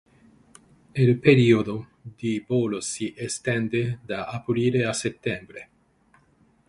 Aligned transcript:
Il 1.03 1.19
periodo 1.19 1.89
di 2.01 2.43
volo 2.47 2.81
si 2.81 3.13
estende 3.15 3.99
da 4.03 4.25
aprile 4.25 4.83
a 4.85 4.93
settembre. 4.93 5.69